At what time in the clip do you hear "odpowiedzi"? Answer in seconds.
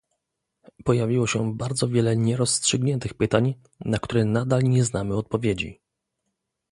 5.15-5.79